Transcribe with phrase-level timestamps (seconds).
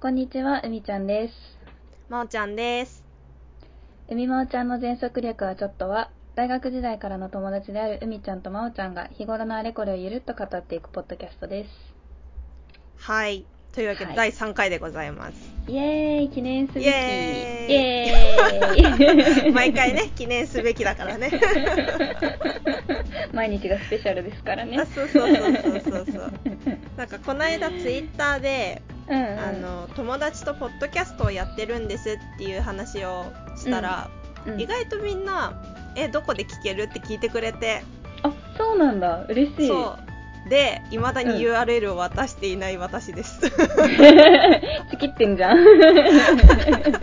[0.00, 1.34] こんにちは、うみちゃんです。
[2.08, 3.02] まおちゃんです。
[4.08, 11.70] うみまおちゃんの全速力はちょっとは、大学時代からの友達であるうみちゃんとまおちゃんが日頃のあれこれをゆるっと語っていくポッドキャストです。
[12.98, 13.44] はい。
[13.72, 15.34] というわけで、はい第3回でございます。
[15.66, 21.28] イエーイ記念すべきイエーイイエーイ 毎回ね、記念すべきだからね。
[23.34, 24.86] 毎日がスペシャルですからねあ。
[24.86, 26.32] そうそうそうそうそうそう。
[26.96, 35.52] なんかこの間ツイッターで、うんうん、あの友達とポッドキャストをやってるんですっていう話をしたら、うん意外とみんな
[35.94, 37.82] 「えどこで聞ける?」って聞いてくれて
[38.22, 39.26] あ、そうなんだ。
[39.28, 39.68] 嬉しい。
[39.68, 39.98] そ
[40.46, 43.40] うでいまだにうん URL を渡していない私です、
[44.90, 45.58] ちきってんじゃん。
[45.62, 47.00] なんか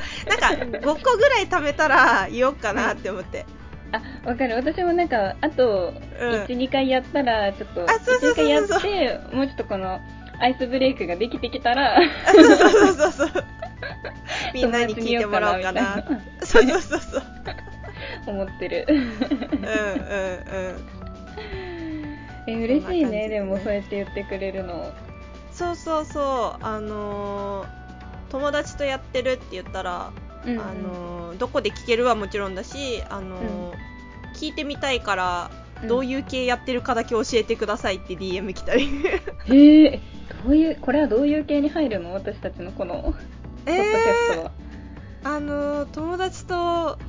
[0.58, 3.46] 5個ぐらい貯めたら言おうかなって思って
[3.92, 4.56] あ、わかる。
[4.56, 10.00] 私もなんか、あと、うん1、2回やったら、ちょっと、あそうそうそうそう1、2回やって、もうちょっとこの、
[10.40, 12.00] アイスブレイクができてきたら、あ
[12.32, 13.30] そうそうそうそう。
[14.54, 16.04] みんなに聞いてもらおうかな。
[16.44, 17.24] そうそうそうそう。
[18.28, 18.86] 思ってる。
[18.90, 19.06] うんうん。
[19.06, 20.96] うん
[22.48, 23.30] え、嬉しいね、ね。
[23.30, 24.94] でもそうやって言ってくれるの。
[25.52, 26.64] そうそうそう。
[26.64, 27.86] あのー
[28.32, 30.12] 友達とやってるって言ったら、
[30.46, 30.60] うんうん。
[30.60, 33.76] あのーどこで聞けるはもちろんだし、あのー
[34.36, 35.88] 聞いてみたいからうん。
[35.88, 38.90] どういう系やってるかだけ教えてくださいって DM 来たり。
[39.48, 39.98] へえ、ど
[40.50, 42.14] ういう、これはどういう系に入るの？
[42.14, 43.16] 私たちのこの、ポッド
[43.66, 43.84] キャ
[44.32, 44.52] ストは。
[45.24, 47.00] あのー友達と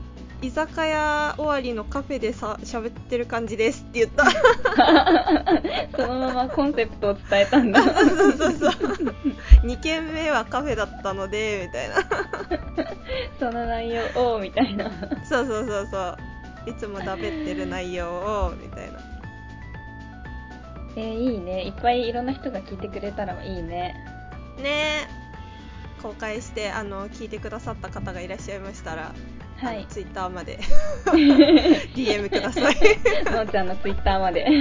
[0.43, 4.27] 居酒屋終わりのカフェでさ喋ってる感じですって言った
[5.97, 7.81] そのままコンセプトを伝えたんだ。
[7.83, 8.73] そうそうそうそう
[9.65, 11.95] 2軒目はカフェだったのでみたいな
[13.41, 14.91] その内容を、みたいな。
[15.25, 16.17] そうそうそうそう
[16.67, 18.76] いつもだべってる内容をみたいな
[20.97, 21.65] えーいいね。
[21.67, 23.95] いっぱいいろんな人が聞いてくれたらいいね。
[24.59, 25.27] ねえ
[26.03, 29.15] 公開してあの聞いてくださった方がいらっしゃいましたら、
[29.59, 29.87] はい。
[29.89, 30.59] ツイッターまで
[31.95, 34.45] DM くださいのーちゃんのツイッターまで。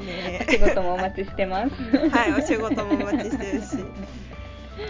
[0.00, 1.72] ねお仕事もお待ちしてます。
[1.94, 3.66] えはいお仕事もお待ちしてるし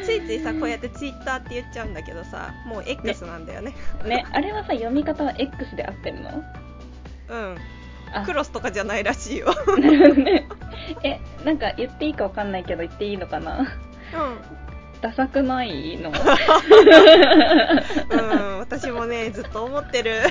[0.05, 3.75] ついついさこうやってツイッターって言っちゃうんだけどさもう X なんだよね
[4.05, 6.31] ね、あれはさ、読み方は X で合ってるの？
[7.29, 7.57] うんあ
[8.27, 9.47] クロスとかじゃないらしいよ。
[9.79, 10.49] なるほどね。
[11.03, 13.61] え、なんか言っていいかわかんないけど言っていいのかな？
[13.61, 13.67] うん。
[15.01, 16.11] ダサくないの？
[16.11, 16.13] う
[18.55, 20.23] ん、私もね、ずっと思ってる。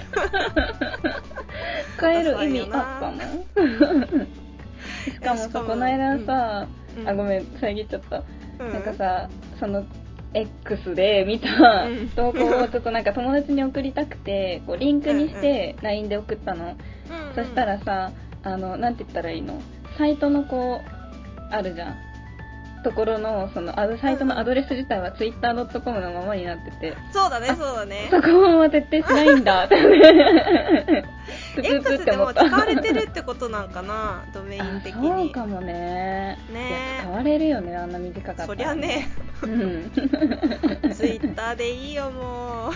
[2.00, 3.18] 変える意味あったの？
[5.06, 6.68] しかもさ、この間さ、
[7.00, 7.10] うん。
[7.10, 8.24] あ、ごめん、遮っちゃった。
[8.60, 8.74] うん。
[8.74, 9.30] なんかさ、
[9.60, 9.86] その、
[10.34, 12.10] X で見たうん。
[12.10, 16.76] 投稿をちょっとなんか友達に送りたくて、こうリンクにして LINE で送ったの。
[17.10, 18.12] うんそしたらさ、
[18.44, 19.62] あの、なんて言ったらいいの？
[19.98, 21.96] サイトのこう、あるじゃん。
[22.84, 28.08] ところの、その、あのサイトのアドレス自体は twitter.com のままになってて、そうだね、そうだね。
[28.12, 29.76] そこは絶対しないんだ って。
[31.58, 32.32] X でも。
[32.34, 35.32] 使われてるってことなんかな、ドメイン的あそうに。
[35.32, 36.38] かもね。
[36.54, 38.48] ね使われるよね、あんな短かったら。
[38.48, 39.10] そりゃね、
[39.44, 39.92] うん。
[40.94, 42.74] ツイッターでいいよ、もう。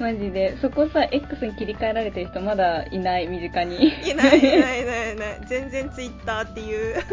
[0.00, 0.56] マジで。
[0.60, 3.88] そこさ、X に切り替えられてる人まだいない、身近に。
[4.08, 5.40] いない、いない、いない、いない。
[5.46, 6.96] 全然ツイッターっていう。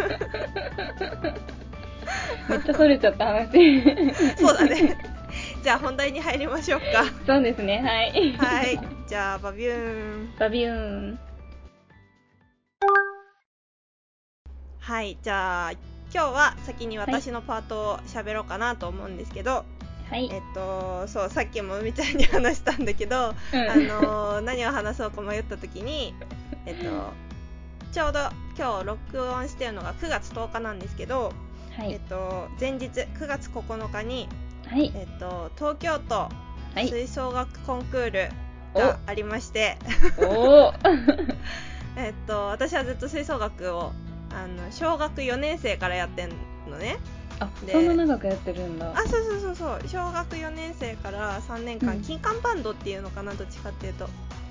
[2.49, 3.81] めっちゃそれちゃった話。
[4.37, 4.97] そうだね。
[5.63, 7.05] じゃあ本題に入りましょうか。
[7.25, 8.33] そうですね、はい。
[8.33, 8.79] はい。
[9.07, 10.33] じゃあ、バビューン。
[10.39, 10.73] バビュー
[11.13, 11.19] ン。
[14.79, 15.17] はい。
[15.21, 15.73] じゃあ、
[16.13, 19.65] 今日は先に私のパートを喋ろうかなと思うんですけど、
[20.09, 20.29] はい。
[20.31, 26.13] えっと、そう、さっきも海ちゃんに話したんだけど、うんあのー何を話そうか迷った時に、
[26.65, 27.13] えっと、
[27.93, 28.19] ちょうど
[28.57, 31.31] 今日録音してるのが9月10日なんですけど、
[31.77, 31.93] はい。
[31.93, 34.27] えっと、前日9月9日に、
[34.67, 34.91] はい。
[34.93, 36.29] えっと、東京都
[36.73, 36.89] はい。
[36.89, 38.29] 吹奏楽コンクール
[38.73, 39.77] がありまして、
[40.17, 41.35] おー
[41.97, 43.91] えっと、私はずっと吹奏楽を
[44.33, 46.29] あの小学4年生からやってん
[46.69, 46.97] のね。
[47.39, 48.91] あ、でそんな長くやってるんだ。
[48.95, 49.81] あそうそうそうそう。
[49.87, 52.01] 小学4年生から3年間、うん。
[52.01, 54.07] 金管バンドっていうのかなどっちかっていうと。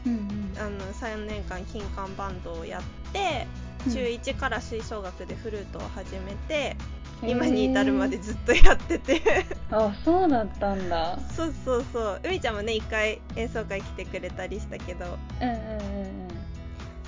[0.07, 0.53] うんうん。
[0.59, 3.47] あの3年間金管バンドをやって
[3.87, 3.93] うん。
[3.93, 7.31] 中1から吹奏楽でフルートを始めて、へー。
[7.31, 9.23] 今に至るまでずっとやってて。
[9.71, 11.17] あ、そうだったんだ。
[11.37, 12.21] そうそうそう。
[12.25, 15.17] 海ちゃんもね一回演奏会来てくれたりしたけど。
[15.41, 16.29] うんうんうん。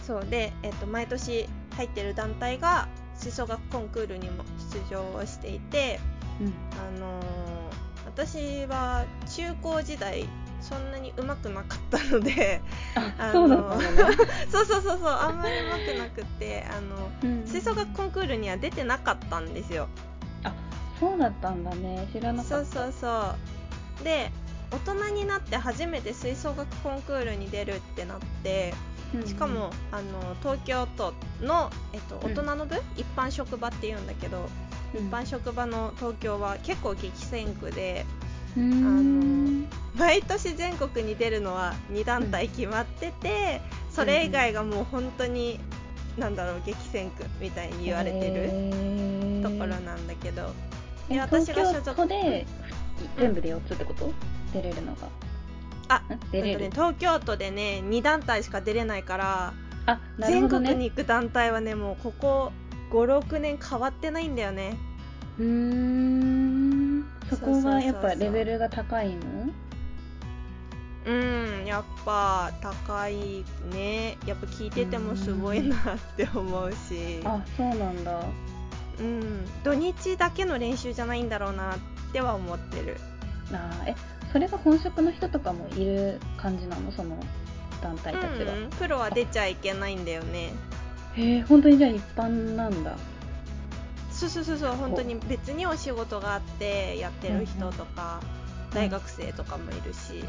[0.06, 4.44] そうで、えっと、毎年入ってる団体が吹奏楽コンクールにも
[4.90, 6.00] 出場をしていて
[6.40, 6.46] うん。
[6.46, 6.52] うん。
[6.96, 7.52] あのー
[8.04, 10.26] 私は中高時代
[10.60, 12.60] そんなに上手くなかったので
[13.18, 13.80] あ、の。
[14.52, 19.88] そうそうそうそうあんまり上手くなくってあのうん吹奏楽コンクールには出てなかったんですよ
[21.00, 23.34] そうだったんだね知らなかそうったそうそ
[24.00, 24.30] うで
[24.70, 28.72] 大人になって初めて吹奏楽コンクールに出るってなって
[29.14, 32.32] うんしかも、あの東京都の、えっと、うん。
[32.32, 34.48] 大人の部、一般職場っていうんだけど、
[34.94, 35.06] うん。
[35.06, 38.06] 一般職場の東京は結構激戦区で
[38.56, 39.66] うーん。
[39.94, 43.60] 毎年全国に出るのは2団体決まってて、
[43.90, 45.60] それ以外がもう本当に、
[46.16, 50.50] なんだろう激戦区みたいに言われてるところなんだけど、
[51.08, 52.46] えで私が所属都で
[53.18, 54.12] 全部で4つってこと？
[54.52, 55.08] 出れるのが
[55.94, 56.64] あん出れる。
[56.66, 59.54] うんとね、東京都でね2団体しか出れないから、
[59.86, 60.68] あなる全ほどね。
[60.70, 62.52] 国に行く団体はねもうここ
[62.90, 64.76] 56年変わってないんだよね。
[65.38, 67.04] うーん。
[67.30, 69.48] そこがやっぱレベルが高いの？
[71.04, 74.18] うんやっぱ高いね。
[74.26, 77.20] やっぱ聞いててもすごいなって思うし。
[77.24, 78.20] あそうなんだ。
[79.00, 81.78] うん土日だけの練習じゃないんだろうなっ
[82.12, 82.98] ては思ってる。
[83.52, 83.94] あーえ
[84.32, 86.90] それが本職の人とかもいる感じなの？
[86.90, 87.18] その
[87.82, 88.70] 団体たちは、うん。
[88.70, 90.52] プロは出ちゃいけないんだよね。
[91.16, 92.96] へえ本当にじゃあ一般なんだ。
[94.10, 98.20] そうそうそうそう本当に別にお仕事があってやってる人とか、
[98.72, 100.24] 大学生とかもいるし、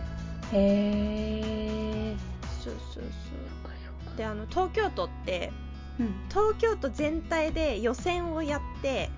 [0.52, 2.16] へえ
[2.64, 4.18] そうそうそう。
[4.18, 5.52] であの東京都って
[6.00, 6.14] うん。
[6.30, 9.10] 東京都全体で予選をやって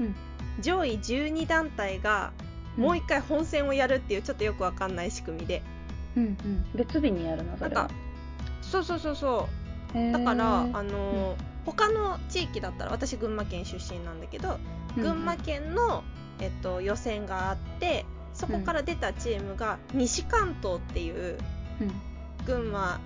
[0.00, 0.14] うん。
[0.60, 2.32] 上位12団体が
[2.76, 5.62] もう一回本戦をやるっていうちょっとよくわかんない仕組みで。
[6.16, 6.66] うんうん。
[6.74, 7.90] 別日にやるのそれは。
[8.62, 9.48] そうそうそうそ
[9.94, 10.12] う。
[10.12, 14.58] だからあのー他の地域だったら私群馬県出身なんだけど
[14.96, 16.04] 群馬県の、
[16.40, 18.04] えっと、予選があって
[18.34, 21.38] そこから出たチームが西関東っていう
[21.80, 21.92] うん。
[22.44, 23.00] 群馬、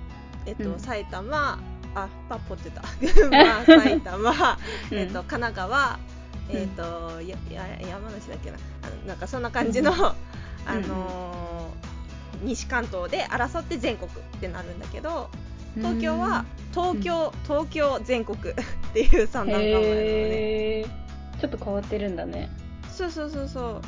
[0.47, 0.81] えっとうん。
[0.81, 1.61] 埼玉
[1.95, 2.83] あパッポってた。
[3.01, 4.99] 群馬 埼玉、うん。
[4.99, 5.99] えっと神奈川
[6.51, 8.57] えっとやや山梨だっけな
[9.07, 11.59] なんかそんな感じの、うんあのー
[12.45, 15.29] 西関東で争って全国ってなるんだけど
[15.75, 18.43] 東京は東京、東京全国っ
[18.93, 21.09] ていう三段構えなのね。
[21.41, 22.51] ちょっと変わってるんだね。
[22.91, 23.81] そうそうそうそう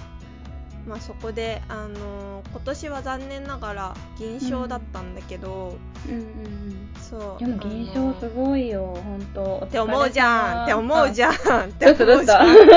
[0.86, 5.76] まあそこであのー今年は残念ながら銀賞だったんだけど、
[6.08, 7.44] うんうんうんそう。
[7.44, 9.62] でも銀賞すごいよ本当。
[9.66, 10.64] って思うじゃん。
[10.64, 11.32] って思うじゃん。
[11.32, 11.36] っ
[11.68, 12.76] てどうしたどうした思うじゃん。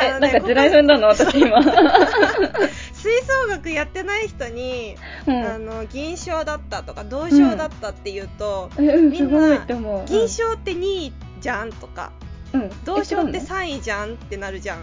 [0.02, 1.08] えねなんか地雷踏んだの？
[1.08, 1.62] 私今。
[2.92, 5.44] 吹奏楽やってない人に、うん。
[5.44, 9.58] あの銀賞だったとか銅賞だったっていうと、えうんみんな
[10.06, 12.12] 銀賞って2位じゃんとか
[12.52, 12.60] うん。
[12.62, 14.78] うん銅賞ってえ違うの3位じゃんってなるじゃん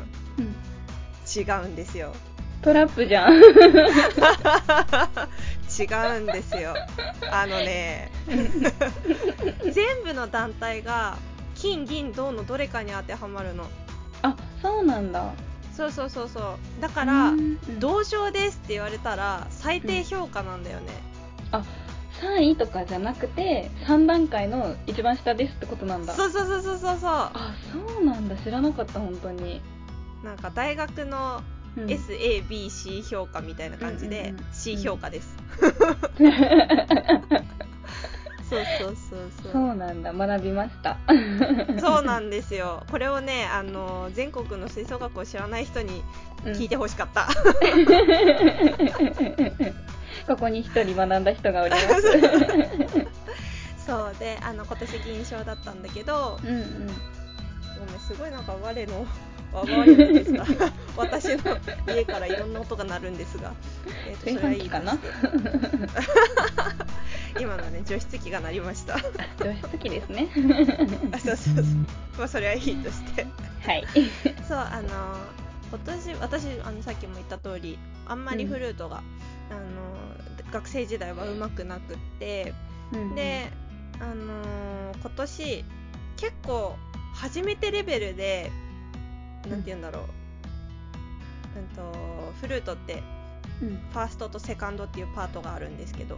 [1.36, 2.14] 違うんですよ。
[2.62, 3.34] トラップじゃん。
[3.34, 3.40] 違
[6.18, 6.76] うんですよ。
[7.32, 8.12] あのね
[9.72, 11.18] 全部の団体が
[11.56, 13.66] 金銀銅のどれかに当てはまるの。
[14.22, 15.34] あそうなんだ。
[15.76, 16.82] そうそうそうそう。
[16.82, 17.58] だからうん。
[17.80, 20.92] 銅賞ですって言われたら最低評価なんだよね、
[21.52, 21.64] あ
[22.22, 26.14] 3位とかじゃなくて3段階の一番下ですってことなんだ。
[26.14, 28.36] そうそうそうそうそうそあそうなんだ。
[28.38, 29.62] 知らなかった本当に、う
[30.24, 31.42] なんか大学の
[31.76, 31.86] うん。
[31.88, 35.36] SABC 評価みたいな感じでうんうんうん C 評価です、
[38.48, 39.52] そうそうそうそう。
[39.52, 40.14] そうなんだ。
[40.14, 40.98] 学びました。
[41.80, 42.84] そうなんですよ。
[42.92, 46.04] これをねあの全国の吹奏楽を知らない人に
[46.46, 47.28] 聞いてほしかった、
[50.28, 51.88] ここに一人学んだ人がおります。
[53.88, 54.16] そう。
[54.20, 56.88] であの今年銀賞だったんだけどうんうん。
[57.80, 59.08] ごめんすごいなんか我の
[59.54, 60.46] 我々のですが
[60.98, 61.58] 私の
[61.88, 63.54] 家からいろんな音が鳴るんですが、
[64.08, 64.98] えー、と炊それはいいかな
[67.40, 68.98] 今のはね除湿機が鳴りました。
[69.40, 70.30] 除湿機ですね。
[71.12, 71.66] あそうそうそう。
[72.18, 73.26] まあそれはいいとして。
[73.66, 73.84] はい。
[74.48, 75.18] そうあの
[75.70, 79.02] 今年私あのさっきも言った通りあんまりフルートが、
[79.50, 79.60] あの
[80.52, 82.54] 学生時代はうまくなくって
[83.16, 83.52] で、
[84.00, 85.66] あのー今年
[86.16, 86.78] 結構
[87.14, 88.52] 初めてレベルで
[89.50, 90.04] なんて言うんだろう、
[91.60, 93.04] うんとフルートって
[93.62, 93.70] うん。
[93.92, 96.18] ファーストとセカンドっていうパートがあるんですけど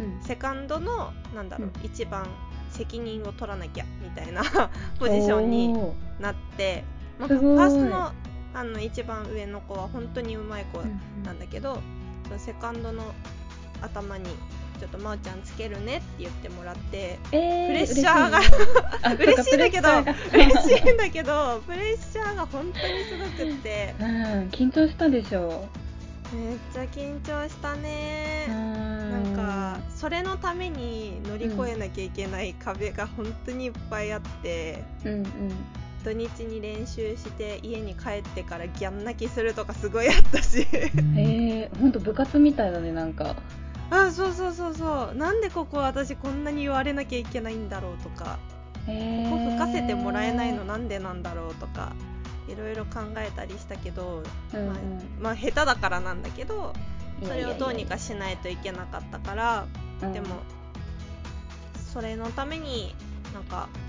[0.00, 0.22] うん。
[0.22, 2.26] セカンドのなんだろう、う一番
[2.70, 4.42] 責任を取らなきゃみたいな
[4.98, 5.72] ポジションに
[6.18, 6.84] なって、
[7.18, 8.12] まあ、ファーストの
[8.54, 11.80] あの一番上の子は本当にうまい子うんなんだけど、
[12.24, 13.12] そのセカンドの
[13.82, 14.26] 頭に
[14.84, 18.40] ちょっと真央ちゃんつけるねって言ってもらってえープレッシャーが
[19.14, 19.56] 嬉しい。
[19.56, 19.88] んだけど
[20.32, 23.94] 嬉しいんだけどプレッシャーが本当にすごくって。
[23.98, 24.06] うん
[24.50, 25.66] 緊張したでしょ
[26.34, 28.44] めっちゃ緊張したね。
[28.48, 35.26] うなんかそれのために乗り越えなきゃいけない壁が本当にいっぱいあってうんうん。
[36.04, 40.68] 土日に練習して家に帰ってからギャン泣きするとかすごいあったし。
[40.70, 43.36] へえほんと部活みたいだねなんか
[43.90, 45.14] あそうそうそうそう。
[45.14, 48.38] なんでここ私こんなに言われなきゃいけないんだろうとか。
[48.86, 51.92] ここ吹かせてもらえないのなんでなんだろうとか。
[52.46, 54.22] いろいろ考えたりしたけど、
[54.52, 54.76] うんうん、まあ、
[55.20, 56.74] まあ、下手だからなんだけど
[57.22, 59.66] それをどうにかしないといけなかったから。
[60.12, 60.26] でも
[61.92, 62.94] それのために
[63.32, 63.80] なんか、うん、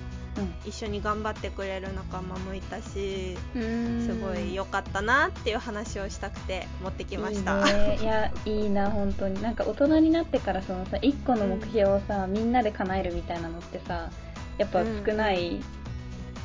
[0.66, 7.60] 一緒に頑張ってくれる仲間もいたしすごい良かったなっていう話をしたくて持ってきました。
[7.60, 9.42] いい、ね、いやいいな本当に。
[9.42, 14.10] なんか大人になってからそのさ1個の目標をさ、うん、みんなで叶えるみたいなのってさ
[14.58, 15.64] やっぱ少ない、うん、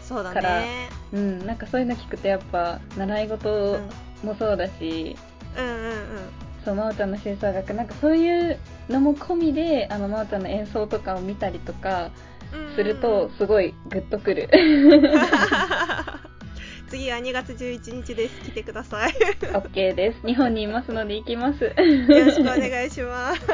[0.03, 0.89] そうだね。
[1.13, 1.47] うん。
[1.47, 3.79] なんかそういうの聞くとやっぱ習い事
[4.23, 5.17] もそうだし、
[5.57, 5.83] うん、うんうん。
[5.83, 12.11] うんそう真央ちゃんの吹奏楽なんかそういうのも込みであの真央ちゃんの演奏とかを見たりとか
[12.75, 14.49] するとすごいグッとくる。
[16.91, 18.41] 次は2月11日です。
[18.43, 19.13] 来てください。
[19.13, 20.27] OK です。
[20.27, 21.63] 日本にいますので行きます。
[21.65, 21.85] よろ
[22.33, 23.43] しくお願いします。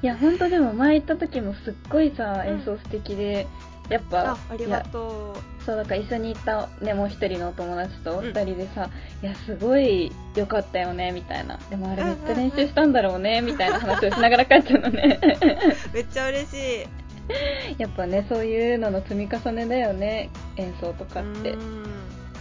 [0.00, 3.48] いや本当でも前行った時もすっごいさ演奏素敵で、
[3.88, 5.64] やっぱありがとう。
[5.64, 8.90] そうだから一緒に行ったねもう一人のお友達と二人でさ、
[9.22, 11.56] うん、いやすごい良かったよねみたいな。
[11.70, 15.18] でもあれめっちゃ練習したんだろうね、 みたいな話をしながら帰ったのね。
[15.92, 16.86] めっちゃ嬉しい。
[17.78, 21.54] やっぱねそういうのの積み重ねだよね演奏とかって。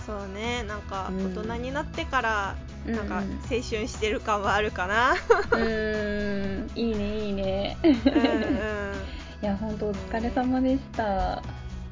[0.05, 5.15] そうねなんか大人になってから、なんか青春してる感はあるかな。
[5.51, 6.69] うん。
[6.75, 7.77] いいねいいね。
[7.83, 9.02] うん、うん
[9.43, 11.43] いや本当お疲れ様でした。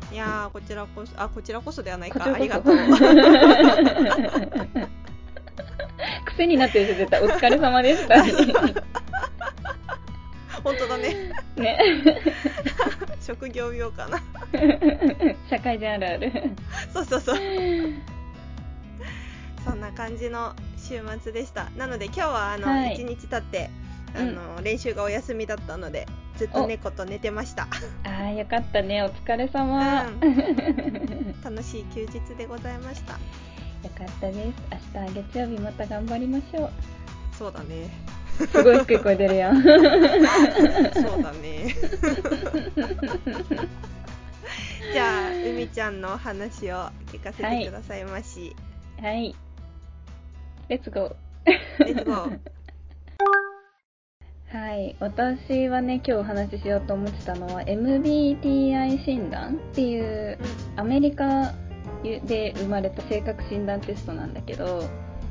[0.10, 2.76] いやこちらこそあこちらこそではないかありがとう。
[6.28, 8.24] 癖になってるで絶対お疲れ様でした。
[10.64, 11.34] 本当だね。
[11.58, 11.78] ね。
[13.20, 14.24] 職業病かな。
[15.50, 16.32] 社会人あるある。
[16.94, 17.36] そうそうそう。
[19.66, 21.70] そんな感じの週末でした。
[21.76, 23.70] なので今日はあの一、はい、日経って
[24.16, 26.08] あの、うん、練習がお休みだったので
[26.42, 27.68] ずっと猫と寝てました。
[28.04, 29.04] ああよかったね。
[29.04, 33.14] お疲れ様、うん、楽しい休日でございました。
[33.14, 33.20] よ
[33.96, 34.92] かったです。
[34.96, 36.72] 明日月曜日また頑張りましょう。
[37.38, 37.92] そうだね。
[38.40, 39.62] すごい低い声出るやん。
[39.62, 39.76] そう
[41.22, 41.76] だね。
[44.94, 48.56] じゃあ海ちゃんの話を聞かせてくださいまし。
[49.00, 49.36] はい、はい、
[50.70, 51.16] レッツゴー
[51.86, 52.40] レッツゴー
[54.52, 60.38] はい、私はね今日お話ししようと思ってたのは MBTI 診断っていう
[60.76, 61.54] アメリカ
[62.04, 64.66] で生まれた性格診断テストなんだけど、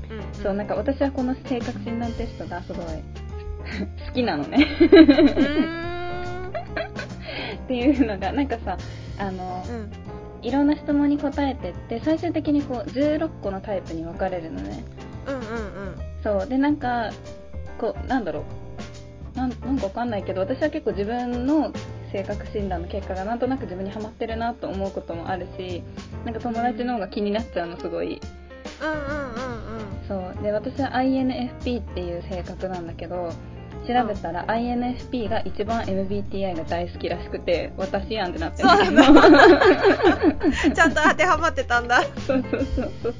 [0.08, 2.86] うんうん、そうなんか私はこの性格診断テストがすごい
[4.08, 4.66] 好きなのね。
[7.64, 8.78] っていうのがなんかさ
[9.18, 14.82] あの、うん、いろんな質問に答えてって最終的にこう16個のタイプに分かれるのね。
[15.26, 15.44] うんうんうん、
[16.22, 17.10] そうでなんか
[17.78, 18.59] こうなんだろう
[19.40, 21.72] なんなんかわかんないけど私は結構自分の
[22.12, 25.82] 性格診断の結果がなんとなく自分にはまってるなと思うこともあるし
[26.26, 28.20] なんか友達の方が気になっちゃうのすごい。
[28.82, 33.32] うんうんうんうん、そうで私は INFP っていう性格なんだけど
[33.86, 39.02] 調べたら INFP が一番 MBTI が大好きらしくて私やんってなってるそうな
[40.74, 43.14] ちゃんと当てはまってたんだそうそうそうそう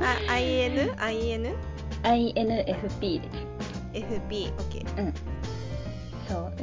[0.00, 0.90] あ IN?
[0.96, 1.54] IN?
[2.02, 3.48] INFP です
[3.92, 5.00] FP、OK。
[5.00, 5.12] うん。
[5.12, 5.14] そう。
[5.14, 5.37] で、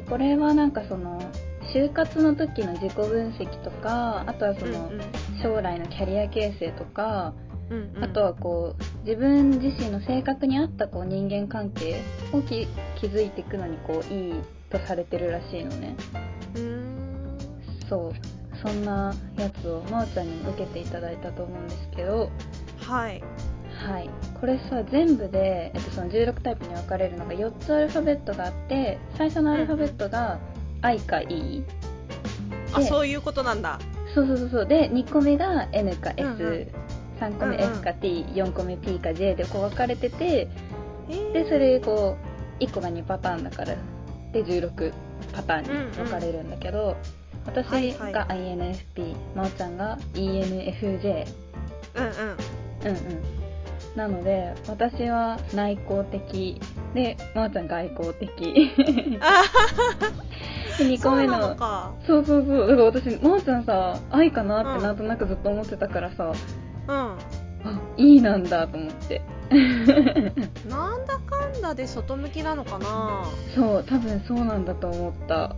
[0.09, 1.21] これはなんかその、
[1.73, 4.91] 就活の時の自己分析とか、あとはその、
[5.41, 7.33] 将来のキャリア形成とか、
[7.69, 12.67] うんうん、あとはこう自分自身の性格に合ったこう人間関係をき
[13.01, 14.33] 築いていくのにこういい
[14.69, 15.95] とされてるらしいのね。
[16.55, 17.37] うん。
[17.89, 18.13] そう。
[18.61, 22.29] そんなやつをまおちゃんにも受けていただいたと思うんですけど。
[22.79, 23.23] はい
[23.75, 24.09] はい。
[24.39, 30.39] これさ全部で、えっと、その16タイプに分かれるのが4つアルファベットがあって最初のアルファベットが
[30.81, 31.63] I か E、
[32.73, 33.79] あそういうことなんだ。
[34.13, 36.67] そうそうそうで2個目が N か S、うんうん、
[37.19, 38.39] 3個目 S か T、うん。
[38.39, 40.47] うん、4個目 P か J でこう分かれてて
[41.33, 42.17] でそれこ
[42.59, 43.75] う1個が2パターンだから。
[44.35, 44.91] で16
[45.33, 46.95] パターンに分かれるんだけど、うんうん、
[47.45, 51.25] 私が INFP、真央ちゃんが ENFJ
[51.95, 52.11] うんうん。
[52.83, 53.34] うんうん
[53.95, 56.59] なので私は内向的。
[56.93, 58.29] でまー、ちゃん外向的。
[60.79, 61.55] 2個目の。
[62.05, 66.33] そうそうそうだから私まー、ちゃんさ愛かなってなんとなくずっと思ってたからさ、
[66.87, 67.17] うん、あ
[67.97, 69.21] いいなんだと思って。
[70.67, 73.25] なんだかんだで外向きなのかな。
[73.55, 75.55] そう多分そうなんだと思った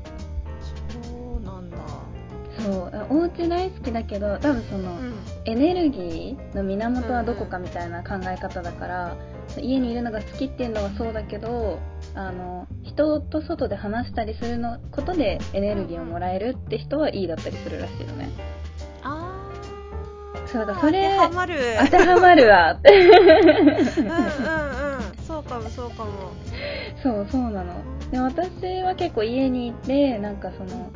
[2.67, 5.13] そうお家大好きだけど多分その、うん、
[5.45, 9.59] エネルギーの源はどこかみたいな考え方だから、うん。
[9.59, 11.79] うん、家にいるのが好きっていうのはそうだけど
[12.13, 18.29] あの人と外で話したりするのことでエネルギーをもらえるって人はいいだったりするらしいよね。
[19.03, 19.49] あ
[20.35, 21.55] あそうだそれ当てはまる。
[21.85, 22.89] 当てはまるわって。
[22.99, 24.27] うんうんうん。
[25.25, 26.11] そうかもそうかも。
[27.01, 27.73] そうそうなの。
[28.11, 30.91] で私は結構家にいてなんかその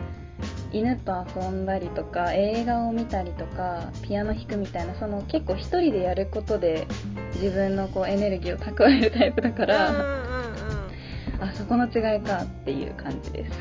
[0.74, 6.88] 犬と遊んだりとか映画を見たりとかピアノ弾くみたいなその結構一人でやることで
[7.36, 10.06] 自分のこうエネルギーを蓄えるタイプだから、うんうんう
[11.40, 13.60] ん、あそこの違いかっていう感じです。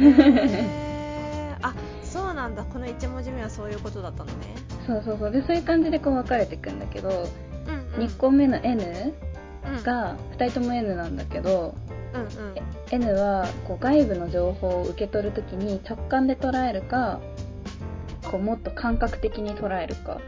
[1.62, 2.64] あそうなんだ。
[2.64, 4.54] この1文字目はそういうことだったのね。
[4.86, 5.30] そうそうそう。
[5.30, 9.14] でそういう感じでこう分かれていくんだけど、うんうん、2個目の N
[9.84, 11.74] が2人とも N なんだけど、
[12.12, 12.54] うんうん、
[12.90, 17.20] N はこう外部の情報を受け取るときに直感で捉えるか
[18.30, 20.20] こうもっと感覚的に捉えるか。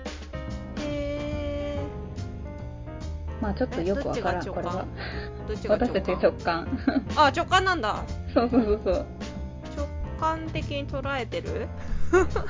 [0.79, 1.81] へえ
[3.41, 4.87] まあちょっとよくわからんこれは。
[5.69, 6.79] 私たち直感。
[7.17, 8.03] あ直感なんだ。
[8.33, 8.95] そうそうそうそう。
[9.77, 9.87] 直
[10.21, 11.69] 感的に捉えてる？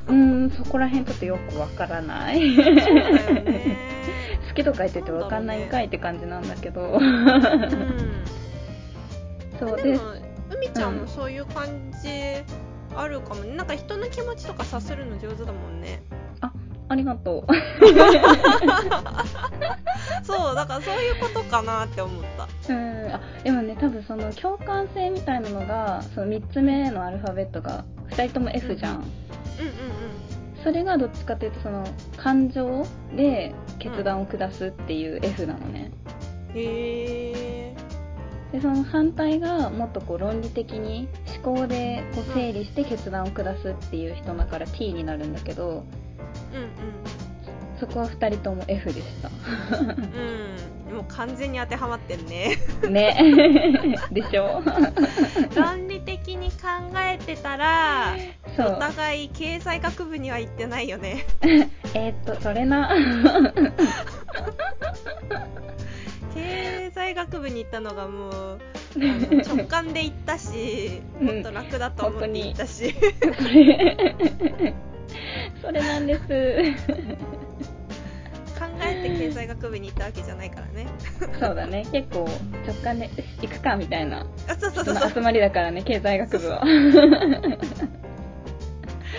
[0.08, 2.54] うんそこら辺ちょっとよくわからない。
[2.56, 3.76] そうだよね。
[4.48, 8.24] 好きとか言っててわかんないんかいって感じなんだけど、うん
[9.68, 10.00] そうでも
[10.50, 11.66] 海ちゃんもそういう感
[12.02, 12.08] じ
[12.96, 16.02] あるかもね、うん、なんか人の気持ちとか察するの上手だもんね。
[16.40, 16.52] あ
[16.88, 17.52] ありがとう。
[20.24, 22.48] そうだからそういうことかなって思った。
[22.74, 23.12] うん。
[23.12, 29.12] あでもね多分その共感性みたいなのがその3つ目のアルファベットが2人とも F じゃん、うん、うんうんうん。
[30.62, 31.84] それがどっちかというとその
[32.16, 32.84] 感情
[33.16, 35.90] で決断を下すっていう F なのね、
[36.50, 37.51] うん、へえ
[38.52, 41.08] でその反対がもっとこう論理的に
[41.42, 45.84] 思考でこう整理して決断を下すっていう人だから T になるんだけど、うんうん、
[47.80, 49.30] そこは2人とも F でした。
[49.78, 50.72] うん。
[50.92, 52.58] もう完全に当てはまってんね。
[52.88, 53.96] ね。
[54.12, 54.62] でしょ？
[55.56, 58.14] 論理的に考えてたら
[58.58, 61.24] お互い経済学部には行ってないよね。
[61.94, 62.90] えっとそれな。
[62.94, 64.21] 経
[67.12, 68.58] 済学部に行ったのがもう
[69.46, 72.94] 直感で行ったし、もっと楽だと思って行ったし、
[75.62, 76.22] それなんです。
[78.58, 80.86] 考えて経済学部に行ったわけじゃないからね。
[81.40, 81.84] そうだね。
[81.92, 82.28] 結構
[82.66, 84.24] 直感で行くかみたいな。
[84.48, 86.62] あそうそうそう集まりだからね経済学部は。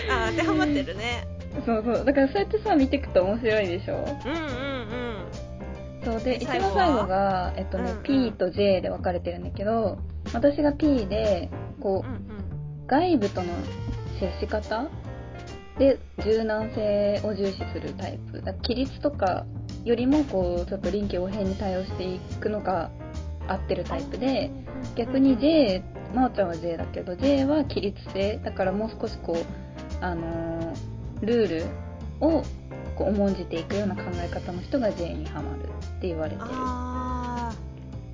[0.09, 1.27] あ当てはまってるね。
[1.65, 2.05] そうそう。
[2.05, 3.95] だからそうやってさ見ていくと面白いでしょ？
[4.25, 4.39] うんうん
[4.97, 5.02] うん
[6.03, 9.97] そうで一番最後が、えっとね、うんうん、P と J で分かれてるんだけど
[10.33, 13.53] 私が P でこう、うんうん、外部との
[14.19, 14.89] 接し方？
[15.77, 18.41] で柔軟性を重視するタイプ。
[18.41, 19.45] だ規律とか
[19.83, 22.91] よりもこうちょっと臨機応変に対応していくのが
[23.47, 24.51] 合ってるタイプで
[24.95, 28.39] 逆に J 真央ちゃんは J だけど J は規律性。
[28.43, 31.65] だからもう少しこうあのー、ルール
[32.21, 32.43] を
[32.93, 36.41] こう重んじていくような考え方の人が J にはまるって言われてる。
[36.49, 37.53] あ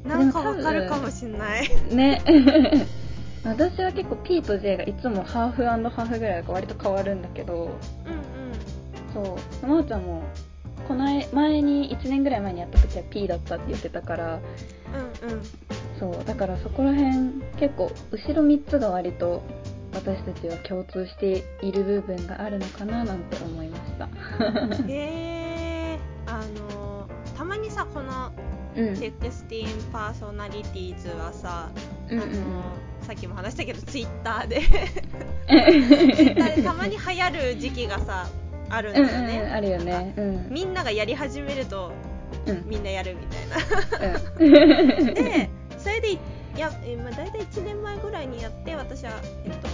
[0.05, 1.69] なんかわかるかもしんない。
[1.91, 2.21] ね
[3.43, 9.25] 私は結構 P と J がいつもハーフハーフぐらいが割と変わるんだけどうんうん。
[9.25, 9.65] そう。
[9.65, 10.23] 真央ちゃんも
[10.87, 14.39] この前に1年ぐらい前にやった時は P だったって言ってたから
[15.23, 15.41] うんうん。
[15.99, 16.25] そう。
[16.25, 19.43] だからそこら辺結構後ろ3つが割と
[19.93, 24.07] 私たちは共通している部分があるのかななんて思いました。
[24.87, 28.31] へえあのたまにさこの
[28.75, 31.69] 16パーソナリティーズはさ、
[32.09, 32.63] うん、あの、
[33.01, 34.61] さっきも話したけどツイッターで。
[36.15, 38.27] ツイッターでたまに流行る時期がさ
[38.69, 41.91] あるんだよね、うんうん、あるよね、うん、みんながやり始めると、
[42.45, 46.19] うん、みんなやるみたいな、でそれでい
[46.55, 49.11] や、えー、まあ、大体1年前ぐらいにやって私は
[49.45, 49.67] えっと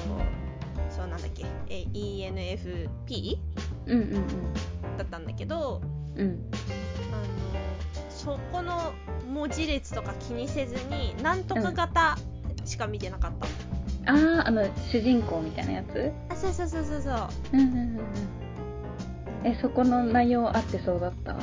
[1.07, 3.37] なんだっけ、え ENFP、
[3.87, 5.81] うんうんうん、だったんだけど、
[6.15, 6.49] うん、
[7.11, 7.23] あの
[8.09, 8.93] そこの
[9.31, 12.17] 文字列とか気にせずになんとか型
[12.65, 13.31] しか見てなかっ
[14.05, 16.11] た、うん、あああの主人公みたいなやつ？
[16.29, 17.13] あそうそうそうそうそう。
[17.53, 18.01] うんうんうん。
[19.43, 21.33] えそこの内容合ってそうだった？
[21.33, 21.41] うん。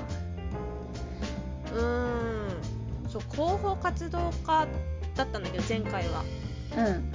[3.08, 4.66] そう広報活動家
[5.14, 6.24] だったんだけど前回は、
[6.78, 7.12] うん、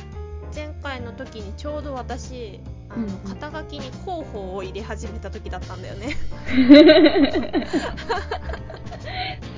[0.99, 6.15] の時にちょうど私あの、うん、肩書きに広報を入れ始めた時だったんだよね。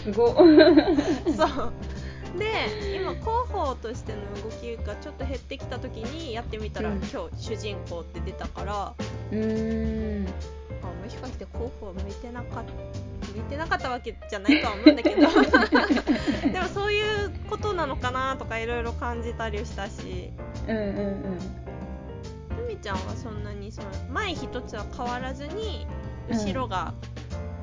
[0.04, 0.34] すご。
[0.36, 0.44] そ
[1.64, 1.74] う。
[2.38, 8.94] で今広報としての動きがちょっと減ってきた時にやってみたら、うん、今日主人公って出たから
[9.32, 10.28] うん
[10.84, 15.22] あもしかして広報向いてなかった向いてなかったわけじゃないとは思うんだけど。
[16.52, 20.32] でもそういうことなのかなとかいろいろ感じたりしたし。
[20.68, 21.40] うんうんうん。
[22.56, 25.88] ふみちゃんはそんなにその前一つは変わらずに
[26.30, 26.94] 後ろが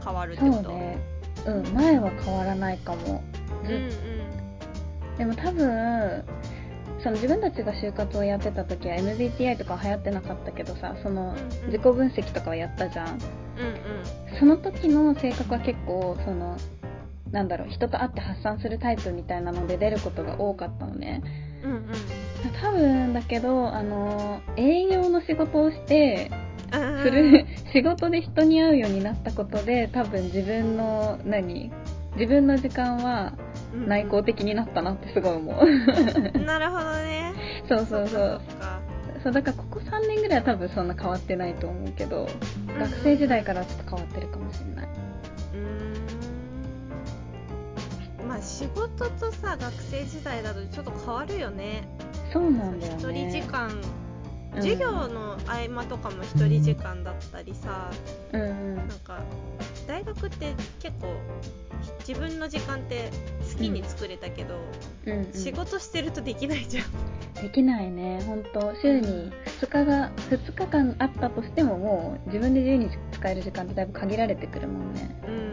[0.05, 0.99] 変わるってこと、うん、そうね。
[1.47, 3.23] うん前は変わらないかも。
[3.65, 3.91] うんうん。
[5.17, 6.25] でも多分
[7.07, 13.21] その自分たちが就活をやってた時は MBTI とか流行ってなかったけどさその自己分析とかはやったじゃん、うん
[14.33, 16.57] うん、その時の性格は結構その
[17.31, 21.23] なんだろう人と会って発散するタイプみたいなので出ることが多かったのね、
[21.63, 21.87] うんうん、
[22.61, 26.33] 多分だけどあの営業の仕事をして
[26.73, 31.71] する仕事で人に会うようになったことで多分自分の何
[32.17, 33.35] 自分の時間は
[33.75, 35.65] 内向的になったなってすごい思う。
[36.45, 37.35] なるほどね。
[37.69, 38.41] そうそうそう。
[39.23, 42.29] そうだからここ3年ぐらいは多分そんな変わってないと思うけど、
[42.69, 44.89] うん、学生時代からちょっと変わってるかもしれない。
[48.23, 48.29] うん。
[48.29, 51.89] まあ仕事とさ学生時代だとちょっと変わるよね。
[52.33, 52.99] そうなんだよね。
[52.99, 53.71] 一人時間
[54.57, 57.91] 授業の合間とかも1人時間だったりさ、
[58.33, 59.21] うんうん、なんか
[59.87, 61.15] 大学って結構
[62.07, 63.11] 自分の時間って
[63.53, 64.55] 好きに作れたけど、
[65.07, 66.85] うんうんうん、仕事してるとできないじゃん。
[67.43, 68.23] できないね。
[68.27, 75.21] 本当週に2日が2日間あったとしてももう自分で自由に使える時間ってだいぶ限られてくるもんね。
[75.27, 75.47] うんうんうん。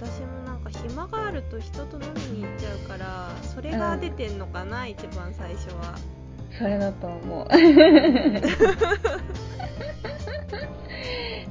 [0.00, 5.98] 私もなんか暇があると人と飲みに行っちゃうからそれが出てんのかな、うん、一番最初は。
[6.56, 7.48] それだと思う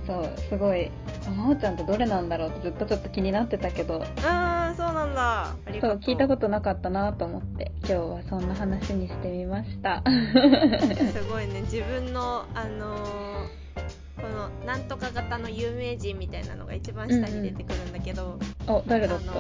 [0.06, 0.92] そうすごい
[1.26, 4.04] 真央ちゃんってどれなんだろうってずっとちょっと気になってたけど。
[4.26, 5.56] ああそうなんだ。
[5.80, 10.04] そう聞いたことなかったなと思って今日はそんな話にしてみました。
[11.13, 11.62] すごいね。
[11.62, 18.38] 自分のあのー、このなんとか型の有名人みたいなのが一番下に出てくるんだけど、
[18.68, 19.32] うんうん、お誰だった？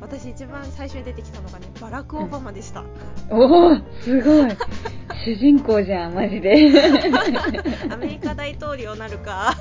[0.00, 2.84] 私一番最初に出てきたのがねバラク・オバマでした、
[3.30, 4.50] うん、おおすごい
[5.24, 6.52] 主人公じゃんマジで。
[7.90, 9.56] アメリカ大統領なるか。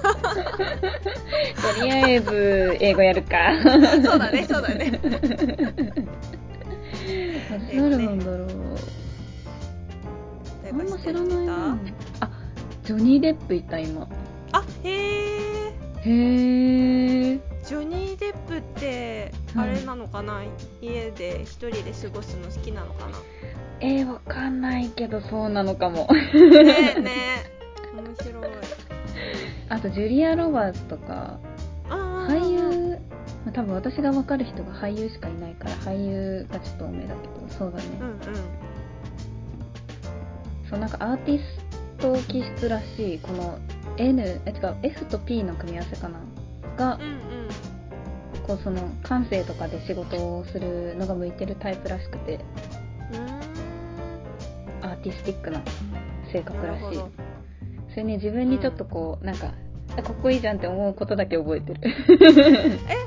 [1.78, 3.38] とりあえず英語やるか。
[4.04, 5.00] そうだねそうだね。
[7.74, 8.50] 誰なんだろう、
[10.70, 11.78] あんま知らないな。
[12.20, 12.30] あ
[12.84, 14.08] ジョニー・デップいた今。
[14.52, 16.10] あへえへ
[17.34, 20.48] えジョニー・デップってあれなのかな、うん、
[20.82, 23.18] 家で一人で過ごすの好きなのかな？
[23.82, 26.08] えー、わかんないけどそうなのかも。
[26.34, 27.12] ねね。
[27.96, 28.48] 面白い。
[29.70, 31.40] あとジュリア・ロバーツとか
[31.90, 32.98] 俳優
[33.46, 37.84] まあ、多分私が分かる人が俳優しかいないから俳優がちょっと多めだけどそうだね。
[38.00, 38.18] うんうん。
[40.70, 41.44] そうなんかアーティス
[42.00, 43.60] ト気質らしいこの
[43.98, 46.20] N え違う F と P の組み合わせかな？
[46.78, 47.10] が、うんうん、
[48.46, 52.40] こうその感性とかで仕事をするのが向いてるタイプらしくて
[54.82, 55.62] アーティスティックな
[56.32, 57.00] 性格らしい。
[57.92, 59.54] それね自分にちょっとこう、うん、なんか
[60.02, 61.82] かっこいいじゃんって思うことだけ覚えてる。
[62.90, 62.98] え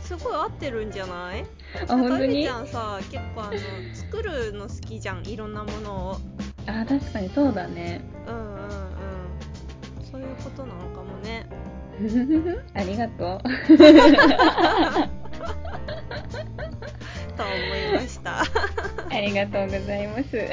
[0.00, 1.44] すごい合ってるんじゃない？
[1.88, 2.42] あ本当に？
[2.42, 3.52] ちゃんさ結構あの
[3.94, 6.16] 作るの好きじゃんいろんなものを。
[6.66, 8.02] あ確かにそうだね。
[8.26, 8.62] うんうんうん。
[10.10, 11.04] そういうことなのかも。
[11.04, 11.11] ね
[12.74, 13.42] ありがとう。
[17.36, 18.42] と思いました。
[19.10, 20.36] ありがとうございます。
[20.36, 20.44] は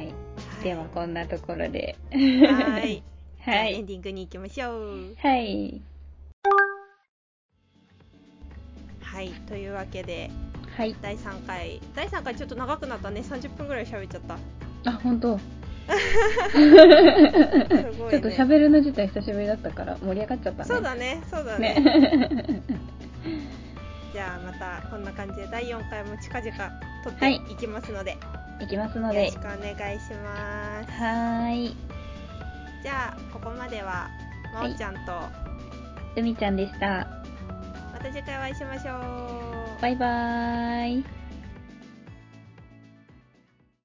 [0.00, 0.62] い。
[0.62, 1.96] ではこんなところで。
[2.10, 3.02] はい。
[3.40, 3.74] はい。
[3.74, 5.14] エンディングに行きましょう。
[5.16, 5.80] はい。
[9.00, 9.30] はい。
[9.46, 10.30] というわけで
[10.76, 10.94] はい。
[11.00, 11.80] 第3回。
[11.94, 13.20] 第3回ちょっと長くなったね。
[13.20, 14.38] 30分ぐらい喋っちゃった。
[14.90, 15.38] あ本当
[18.10, 20.68] ちょっと喋るの自体久しぶりだったから盛り上がっちゃったね。
[20.68, 21.74] そうだねそうだね。
[21.74, 22.62] ね。
[24.12, 26.52] じゃあまたこんな感じで第4回も近々
[27.04, 27.40] 撮ってい。
[27.56, 29.18] きますので、はい、いきますので。
[29.18, 29.60] よろしくお願
[29.96, 30.90] いします。
[30.92, 31.74] はい。
[32.82, 34.08] じゃあここまでは
[34.52, 35.30] まおちゃんと、は
[36.16, 37.06] い、みちゃんでした。
[37.92, 38.98] また次回お会いしましょ
[39.78, 39.82] う。
[39.82, 41.17] バイバーイ